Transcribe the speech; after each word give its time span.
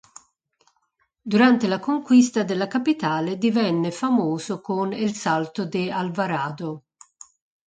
Durante 1.21 1.67
la 1.67 1.77
conquista 1.77 2.41
della 2.41 2.65
capitale 2.65 3.37
divenne 3.37 3.91
famoso 3.91 4.59
con 4.59 4.93
"el 4.93 5.13
salto 5.13 5.63
de 5.67 5.91
Alvarado". 5.91 6.85